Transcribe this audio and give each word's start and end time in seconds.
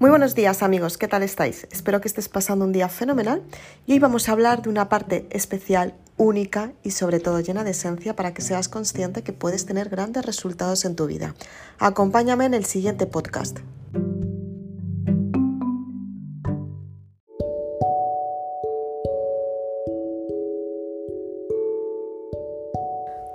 Muy 0.00 0.08
buenos 0.08 0.34
días 0.34 0.62
amigos, 0.62 0.96
¿qué 0.96 1.08
tal 1.08 1.22
estáis? 1.22 1.68
Espero 1.70 2.00
que 2.00 2.08
estés 2.08 2.30
pasando 2.30 2.64
un 2.64 2.72
día 2.72 2.88
fenomenal 2.88 3.42
y 3.84 3.92
hoy 3.92 3.98
vamos 3.98 4.26
a 4.26 4.32
hablar 4.32 4.62
de 4.62 4.70
una 4.70 4.88
parte 4.88 5.26
especial, 5.28 5.92
única 6.16 6.72
y 6.82 6.92
sobre 6.92 7.20
todo 7.20 7.40
llena 7.40 7.64
de 7.64 7.72
esencia 7.72 8.16
para 8.16 8.32
que 8.32 8.40
seas 8.40 8.70
consciente 8.70 9.22
que 9.22 9.34
puedes 9.34 9.66
tener 9.66 9.90
grandes 9.90 10.24
resultados 10.24 10.86
en 10.86 10.96
tu 10.96 11.06
vida. 11.06 11.34
Acompáñame 11.78 12.46
en 12.46 12.54
el 12.54 12.64
siguiente 12.64 13.06
podcast. 13.06 13.58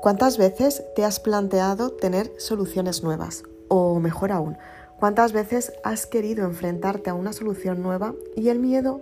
¿Cuántas 0.00 0.38
veces 0.38 0.84
te 0.94 1.04
has 1.04 1.18
planteado 1.18 1.90
tener 1.90 2.30
soluciones 2.38 3.02
nuevas? 3.02 3.42
O 3.66 3.98
mejor 3.98 4.30
aún, 4.30 4.58
¿Cuántas 5.02 5.32
veces 5.32 5.72
has 5.82 6.06
querido 6.06 6.44
enfrentarte 6.44 7.10
a 7.10 7.14
una 7.14 7.32
solución 7.32 7.82
nueva 7.82 8.14
y 8.36 8.50
el 8.50 8.60
miedo 8.60 9.00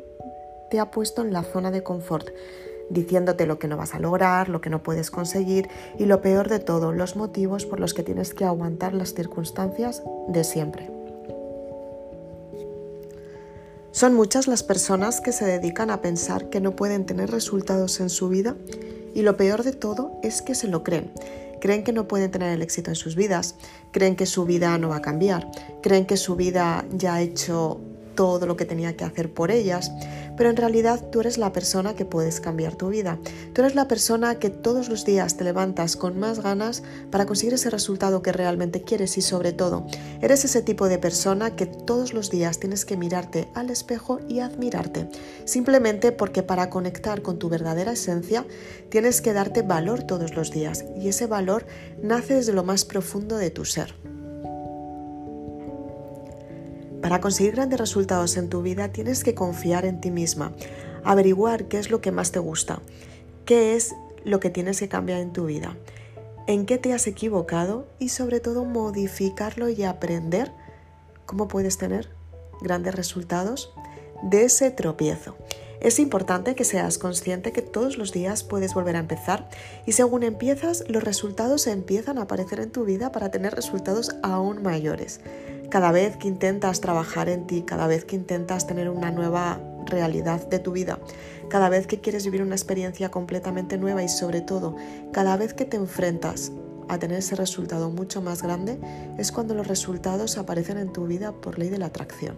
te 0.71 0.81
ha 0.81 0.91
puesto 0.91 1.21
en 1.21 1.31
la 1.31 1.43
zona 1.43 1.71
de 1.71 1.83
confort, 1.83 2.31
diciéndote 2.89 3.45
lo 3.45 3.59
que 3.59 3.69
no 3.69 3.77
vas 3.77 3.95
a 3.95 3.99
lograr, 3.99 4.49
lo 4.49 4.63
que 4.63 4.71
no 4.71 4.83
puedes 4.83 5.11
conseguir 5.11 5.69
y 5.99 6.07
lo 6.07 6.23
peor 6.23 6.49
de 6.49 6.59
todo, 6.59 6.93
los 6.93 7.17
motivos 7.17 7.67
por 7.67 7.81
los 7.81 7.93
que 7.93 8.03
tienes 8.03 8.33
que 8.33 8.47
aguantar 8.47 8.95
las 8.95 9.13
circunstancias 9.13 10.03
de 10.27 10.43
siempre? 10.43 10.91
Son 13.91 14.15
muchas 14.15 14.48
las 14.48 14.62
personas 14.62 15.21
que 15.21 15.33
se 15.33 15.45
dedican 15.45 15.91
a 15.91 16.01
pensar 16.01 16.48
que 16.48 16.62
no 16.62 16.77
pueden 16.77 17.05
tener 17.05 17.31
resultados 17.31 18.01
en 18.01 18.09
su 18.09 18.31
vida 18.31 18.57
y 19.12 19.21
lo 19.21 19.37
peor 19.37 19.65
de 19.65 19.73
todo 19.73 20.12
es 20.23 20.41
que 20.41 20.55
se 20.55 20.67
lo 20.67 20.83
creen 20.83 21.12
creen 21.60 21.84
que 21.84 21.92
no 21.92 22.09
pueden 22.09 22.30
tener 22.30 22.52
el 22.52 22.62
éxito 22.62 22.91
en 22.91 22.96
sus 22.96 23.14
vidas, 23.14 23.55
creen 23.92 24.16
que 24.16 24.27
su 24.27 24.45
vida 24.45 24.77
no 24.78 24.88
va 24.88 24.96
a 24.96 25.02
cambiar, 25.02 25.50
creen 25.83 26.06
que 26.06 26.17
su 26.17 26.36
vida 26.36 26.84
ya 26.92 27.14
ha 27.14 27.20
hecho 27.20 27.80
todo 28.14 28.47
lo 28.47 28.56
que 28.56 28.64
tenía 28.64 28.97
que 28.97 29.05
hacer 29.05 29.33
por 29.33 29.50
ellas, 29.50 29.92
pero 30.36 30.50
en 30.50 30.56
realidad 30.56 31.05
tú 31.11 31.20
eres 31.20 31.39
la 31.39 31.53
persona 31.53 31.94
que 31.94 32.05
puedes 32.05 32.41
cambiar 32.41 32.75
tu 32.75 32.89
vida. 32.89 33.19
Tú 33.52 33.62
eres 33.62 33.75
la 33.75 33.89
persona 33.89 34.39
que 34.39 34.50
todos 34.50 34.89
los 34.89 35.05
días 35.05 35.36
te 35.36 35.44
levantas 35.44 35.97
con 35.97 36.19
más 36.19 36.41
ganas 36.41 36.83
para 37.11 37.27
conseguir 37.27 37.55
ese 37.55 37.70
resultado 37.70 38.22
que 38.22 38.33
realmente 38.33 38.83
quieres 38.83 39.19
y 39.19 39.22
sobre 39.22 39.52
todo, 39.52 39.86
eres 40.20 40.44
ese 40.44 40.62
tipo 40.62 40.89
de 40.89 40.98
persona 40.98 41.56
que 41.56 41.67
todos 41.67 42.14
los 42.14 42.30
días 42.30 42.58
tienes 42.58 42.84
que 42.84 42.97
mirarte 42.97 43.48
al 43.55 43.70
espejo 43.70 44.20
y 44.28 44.41
admirarte, 44.41 45.08
simplemente 45.45 46.12
porque 46.12 46.42
para 46.42 46.70
conectar 46.70 47.22
con 47.22 47.39
tu 47.39 47.48
verdadera 47.48 47.92
esencia 47.92 48.47
tienes 48.89 49.20
que 49.20 49.33
darte 49.33 49.62
valor 49.62 50.02
todos 50.05 50.34
los 50.34 50.50
días 50.50 50.84
y 50.97 51.08
ese 51.08 51.27
valor 51.27 51.67
nace 52.02 52.34
desde 52.34 52.52
lo 52.52 52.64
más 52.64 52.84
profundo 52.84 53.36
de 53.36 53.50
tu 53.50 53.64
ser. 53.64 54.09
Para 57.03 57.20
conseguir 57.20 57.53
grandes 57.53 57.81
resultados 57.81 58.37
en 58.37 58.48
tu 58.48 58.62
vida 58.62 58.89
tienes 58.89 59.25
que 59.25 59.34
confiar 59.34 59.84
en 59.84 60.01
ti 60.01 60.11
misma, 60.11 60.53
averiguar 61.05 61.67
qué 61.67 61.79
es 61.79 61.91
lo 61.91 62.01
que 62.01 62.12
más 62.12 62.31
te 62.31 62.39
gusta, 62.39 62.81
qué 63.47 63.75
es 63.75 63.95
lo 64.25 64.39
que 64.39 64.51
tienes 64.51 64.81
que 64.81 64.89
cambiar 64.89 65.20
en 65.20 65.33
tu 65.33 65.47
vida, 65.47 65.77
en 66.47 66.67
qué 66.67 66.79
te 66.79 66.92
has 66.92 67.07
equivocado 67.07 67.89
y 67.98 68.11
sobre 68.11 68.41
todo 68.41 68.65
modificarlo 68.65 69.69
y 69.70 69.84
aprender 69.84 70.53
cómo 71.25 71.48
puedes 71.48 71.79
tener 71.79 72.11
grandes 72.61 72.95
resultados 72.95 73.73
de 74.23 74.45
ese 74.45 74.70
tropiezo. 74.70 75.37
Es 75.81 75.98
importante 75.98 76.55
que 76.55 76.64
seas 76.64 76.98
consciente 76.98 77.53
que 77.53 77.62
todos 77.62 77.97
los 77.97 78.12
días 78.12 78.45
puedes 78.45 78.75
volver 78.75 78.97
a 78.97 78.98
empezar 78.98 79.48
y 79.87 79.92
según 79.92 80.23
empiezas 80.25 80.85
los 80.89 81.03
resultados 81.03 81.67
empiezan 81.67 82.19
a 82.19 82.23
aparecer 82.23 82.61
en 82.61 82.70
tu 82.70 82.85
vida 82.85 83.12
para 83.12 83.31
tener 83.31 83.55
resultados 83.55 84.14
aún 84.23 84.62
mayores. 84.62 85.20
Cada 85.71 85.93
vez 85.93 86.17
que 86.17 86.27
intentas 86.27 86.81
trabajar 86.81 87.29
en 87.29 87.47
ti, 87.47 87.63
cada 87.63 87.87
vez 87.87 88.05
que 88.05 88.17
intentas 88.17 88.67
tener 88.67 88.91
una 88.91 89.13
nueva 89.13 89.61
realidad 89.86 90.45
de 90.48 90.58
tu 90.58 90.73
vida, 90.73 90.98
cada 91.48 91.69
vez 91.69 91.86
que 91.86 92.01
quieres 92.01 92.25
vivir 92.25 92.42
una 92.42 92.57
experiencia 92.57 93.11
completamente 93.11 93.79
nueva 93.79 94.03
y 94.03 94.09
sobre 94.09 94.41
todo, 94.41 94.75
cada 95.13 95.36
vez 95.36 95.55
que 95.55 95.64
te 95.64 95.77
enfrentas 95.77 96.51
a 96.90 96.98
tener 96.98 97.18
ese 97.18 97.36
resultado 97.36 97.89
mucho 97.89 98.20
más 98.20 98.42
grande 98.42 98.78
es 99.17 99.30
cuando 99.30 99.55
los 99.55 99.68
resultados 99.68 100.39
aparecen 100.39 100.77
en 100.77 100.92
tu 100.92 101.06
vida 101.06 101.33
por 101.33 101.58
ley 101.58 101.68
de 101.68 101.78
la 101.78 101.86
atracción. 101.86 102.36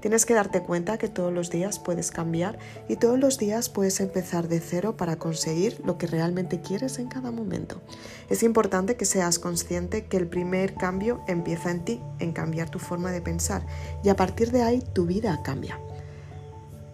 Tienes 0.00 0.26
que 0.26 0.34
darte 0.34 0.62
cuenta 0.62 0.98
que 0.98 1.08
todos 1.08 1.32
los 1.32 1.48
días 1.48 1.78
puedes 1.78 2.10
cambiar 2.10 2.58
y 2.86 2.96
todos 2.96 3.18
los 3.18 3.38
días 3.38 3.70
puedes 3.70 4.00
empezar 4.00 4.48
de 4.48 4.60
cero 4.60 4.98
para 4.98 5.16
conseguir 5.16 5.80
lo 5.86 5.96
que 5.96 6.06
realmente 6.06 6.60
quieres 6.60 6.98
en 6.98 7.08
cada 7.08 7.30
momento. 7.30 7.80
Es 8.28 8.42
importante 8.42 8.96
que 8.96 9.06
seas 9.06 9.38
consciente 9.38 10.04
que 10.04 10.18
el 10.18 10.26
primer 10.26 10.74
cambio 10.74 11.22
empieza 11.26 11.70
en 11.70 11.84
ti, 11.84 12.00
en 12.18 12.32
cambiar 12.32 12.68
tu 12.68 12.78
forma 12.78 13.10
de 13.10 13.22
pensar 13.22 13.66
y 14.02 14.10
a 14.10 14.16
partir 14.16 14.52
de 14.52 14.62
ahí 14.62 14.82
tu 14.92 15.06
vida 15.06 15.40
cambia. 15.42 15.80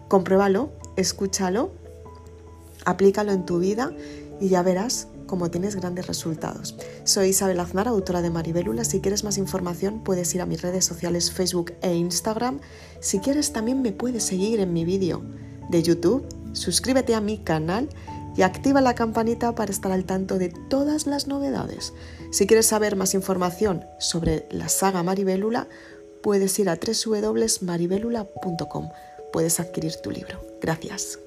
Compruébalo, 0.07 0.71
escúchalo, 0.95 1.71
aplícalo 2.85 3.33
en 3.33 3.45
tu 3.45 3.59
vida 3.59 3.91
y 4.39 4.49
ya 4.49 4.63
verás 4.63 5.07
como 5.31 5.49
tienes 5.49 5.75
grandes 5.77 6.05
resultados. 6.07 6.75
Soy 7.05 7.29
Isabel 7.29 7.61
Aznar, 7.61 7.87
autora 7.87 8.21
de 8.21 8.29
Maribelula. 8.29 8.83
Si 8.83 8.99
quieres 8.99 9.23
más 9.23 9.37
información 9.37 10.03
puedes 10.03 10.35
ir 10.35 10.41
a 10.41 10.45
mis 10.45 10.61
redes 10.61 10.83
sociales 10.83 11.31
Facebook 11.31 11.71
e 11.81 11.95
Instagram. 11.95 12.59
Si 12.99 13.19
quieres 13.19 13.53
también 13.53 13.81
me 13.81 13.93
puedes 13.93 14.23
seguir 14.23 14.59
en 14.59 14.73
mi 14.73 14.83
vídeo 14.83 15.21
de 15.69 15.83
YouTube. 15.83 16.27
Suscríbete 16.51 17.15
a 17.15 17.21
mi 17.21 17.37
canal 17.37 17.87
y 18.35 18.41
activa 18.41 18.81
la 18.81 18.93
campanita 18.93 19.55
para 19.55 19.71
estar 19.71 19.93
al 19.93 20.03
tanto 20.03 20.37
de 20.37 20.49
todas 20.49 21.07
las 21.07 21.27
novedades. 21.27 21.93
Si 22.33 22.45
quieres 22.45 22.65
saber 22.65 22.97
más 22.97 23.13
información 23.13 23.85
sobre 23.99 24.49
la 24.51 24.67
saga 24.67 25.01
Maribelula, 25.01 25.69
puedes 26.21 26.59
ir 26.59 26.67
a 26.67 26.77
www.maribelula.com. 26.77 28.89
Puedes 29.31 29.61
adquirir 29.61 29.93
tu 30.03 30.11
libro. 30.11 30.41
Gracias. 30.59 31.19